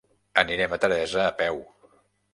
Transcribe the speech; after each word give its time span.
Anirem 0.43 0.73
a 0.77 0.79
Teresa 0.85 1.23
a 1.27 1.37
peu. 1.43 1.63